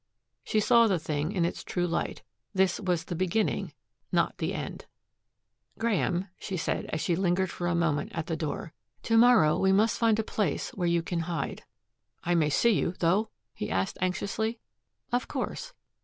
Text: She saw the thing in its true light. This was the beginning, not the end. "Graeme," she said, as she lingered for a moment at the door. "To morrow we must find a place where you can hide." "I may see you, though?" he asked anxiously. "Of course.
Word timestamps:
She 0.43 0.59
saw 0.59 0.87
the 0.87 0.97
thing 0.97 1.31
in 1.31 1.45
its 1.45 1.63
true 1.63 1.85
light. 1.85 2.23
This 2.55 2.79
was 2.79 3.03
the 3.05 3.13
beginning, 3.13 3.71
not 4.11 4.39
the 4.39 4.51
end. 4.55 4.87
"Graeme," 5.77 6.27
she 6.39 6.57
said, 6.57 6.85
as 6.85 7.01
she 7.01 7.15
lingered 7.15 7.51
for 7.51 7.67
a 7.67 7.75
moment 7.75 8.11
at 8.15 8.25
the 8.25 8.35
door. 8.35 8.73
"To 9.03 9.15
morrow 9.15 9.59
we 9.59 9.71
must 9.71 9.99
find 9.99 10.17
a 10.17 10.23
place 10.23 10.71
where 10.71 10.87
you 10.87 11.03
can 11.03 11.19
hide." 11.29 11.65
"I 12.23 12.33
may 12.33 12.49
see 12.49 12.71
you, 12.71 12.93
though?" 12.97 13.29
he 13.53 13.69
asked 13.69 13.99
anxiously. 14.01 14.57
"Of 15.11 15.27
course. 15.27 15.71